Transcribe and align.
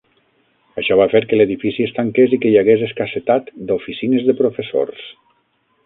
Això 0.81 0.95
va 1.01 1.05
fer 1.11 1.21
que 1.33 1.37
l'edifici 1.41 1.85
es 1.89 1.93
tanqués 1.99 2.35
i 2.37 2.41
que 2.45 2.53
hi 2.53 2.57
hagués 2.63 2.87
escassetat 2.89 3.55
d'oficines 3.69 4.27
de 4.31 4.37
professors. 4.45 5.07